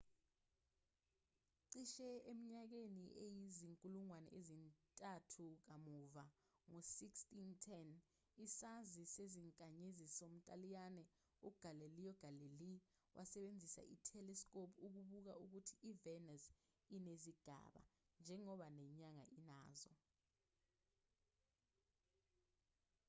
cishe 1.71 2.09
eminyakeni 2.31 3.05
eyizinkulungwane 3.25 4.29
ezintathu 4.39 5.45
kamuva 5.67 6.25
ngo-1610 6.69 7.89
isazi 8.45 9.03
sezinkanyezi 9.15 10.05
somntaliyane 10.17 11.03
ugalileo 11.47 12.13
galilei 12.21 12.77
wasebenzisa 13.17 13.81
i-telescope 13.95 14.75
ukubuka 14.85 15.33
ukuthi 15.43 15.73
ivenus 15.91 16.43
inezigaba 16.95 17.81
njengoba 18.21 18.67
nenyanga 18.77 19.25
inazo 19.39 19.93